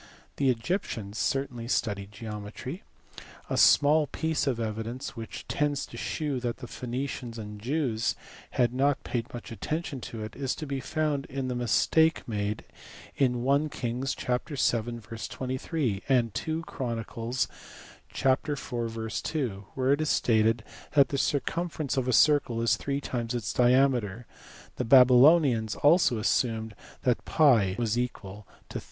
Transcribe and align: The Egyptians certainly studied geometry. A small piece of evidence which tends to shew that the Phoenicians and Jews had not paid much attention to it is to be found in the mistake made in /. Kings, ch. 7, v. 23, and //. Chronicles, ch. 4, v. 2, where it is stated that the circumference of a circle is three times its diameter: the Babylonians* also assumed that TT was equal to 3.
The 0.37 0.49
Egyptians 0.49 1.19
certainly 1.19 1.67
studied 1.67 2.11
geometry. 2.11 2.81
A 3.51 3.55
small 3.55 4.07
piece 4.07 4.47
of 4.47 4.59
evidence 4.59 5.15
which 5.15 5.47
tends 5.47 5.85
to 5.85 5.95
shew 5.95 6.39
that 6.39 6.57
the 6.57 6.65
Phoenicians 6.65 7.37
and 7.37 7.61
Jews 7.61 8.15
had 8.57 8.73
not 8.73 9.03
paid 9.03 9.31
much 9.31 9.51
attention 9.51 10.01
to 10.09 10.23
it 10.23 10.35
is 10.35 10.55
to 10.55 10.65
be 10.65 10.79
found 10.79 11.27
in 11.27 11.49
the 11.49 11.53
mistake 11.55 12.27
made 12.27 12.65
in 13.15 13.43
/. 13.43 13.71
Kings, 13.71 14.15
ch. 14.15 14.25
7, 14.59 14.99
v. 14.99 15.17
23, 15.29 16.01
and 16.09 16.33
//. 16.33 16.65
Chronicles, 16.65 17.47
ch. 18.11 18.23
4, 18.25 18.87
v. 18.87 19.09
2, 19.21 19.65
where 19.75 19.93
it 19.93 20.01
is 20.01 20.09
stated 20.09 20.63
that 20.93 21.09
the 21.09 21.17
circumference 21.19 21.95
of 21.95 22.07
a 22.07 22.11
circle 22.13 22.59
is 22.63 22.75
three 22.75 23.01
times 23.01 23.35
its 23.35 23.53
diameter: 23.53 24.25
the 24.77 24.83
Babylonians* 24.83 25.75
also 25.75 26.17
assumed 26.17 26.73
that 27.03 27.23
TT 27.23 27.77
was 27.77 27.99
equal 27.99 28.47
to 28.69 28.79
3. 28.79 28.79